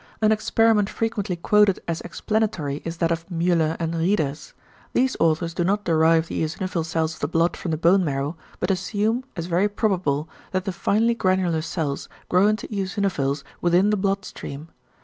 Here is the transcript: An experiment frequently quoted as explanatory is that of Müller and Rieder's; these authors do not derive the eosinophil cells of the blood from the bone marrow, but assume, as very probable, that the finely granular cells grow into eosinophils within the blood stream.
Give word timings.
An 0.19 0.31
experiment 0.31 0.89
frequently 0.89 1.35
quoted 1.35 1.79
as 1.87 2.01
explanatory 2.01 2.81
is 2.83 2.97
that 2.97 3.11
of 3.11 3.27
Müller 3.27 3.77
and 3.79 3.93
Rieder's; 3.93 4.55
these 4.93 5.15
authors 5.19 5.53
do 5.53 5.63
not 5.63 5.83
derive 5.83 6.25
the 6.25 6.41
eosinophil 6.43 6.83
cells 6.83 7.13
of 7.13 7.19
the 7.19 7.27
blood 7.27 7.55
from 7.55 7.69
the 7.69 7.77
bone 7.77 8.03
marrow, 8.03 8.35
but 8.59 8.71
assume, 8.71 9.23
as 9.35 9.45
very 9.45 9.69
probable, 9.69 10.27
that 10.53 10.65
the 10.65 10.73
finely 10.73 11.13
granular 11.13 11.61
cells 11.61 12.09
grow 12.29 12.47
into 12.47 12.67
eosinophils 12.69 13.43
within 13.61 13.91
the 13.91 13.95
blood 13.97 14.25
stream. 14.25 14.69